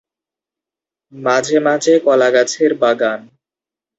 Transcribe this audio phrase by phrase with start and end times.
[1.13, 3.19] মাঝেমাঝে কলাগাছের বাগান।